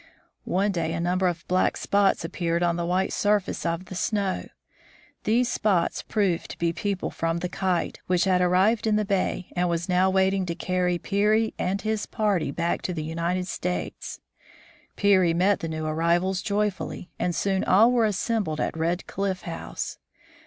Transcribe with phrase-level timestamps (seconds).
[0.49, 4.47] One day a number of black spots appeared on the white surface of the snow.
[5.25, 9.51] These spots proved to be people from the Kite, which had arrived in the bay
[9.55, 14.19] and was now waiting to carry Peary and his party back to the United States.
[14.95, 19.99] Peary met the new arrivals joyfully, and soon all were assembled at Red Cliff House.